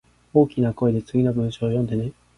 [0.33, 2.11] 大きな声で次の文章を読んでね